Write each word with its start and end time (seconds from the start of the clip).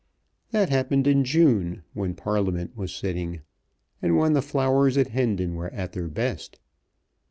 That 0.49 0.69
happened 0.69 1.05
in 1.05 1.23
June, 1.23 1.83
when 1.93 2.15
Parliament 2.15 2.75
was 2.75 2.91
sitting, 2.91 3.41
and 4.01 4.17
when 4.17 4.33
the 4.33 4.41
flowers 4.41 4.97
at 4.97 5.09
Hendon 5.09 5.53
were 5.53 5.69
at 5.75 5.91
their 5.91 6.07
best. 6.07 6.59